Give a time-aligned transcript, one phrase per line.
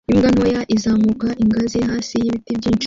[0.11, 2.79] Imbwa ntoya izamuka ingazi hafi y'ibiti byinshi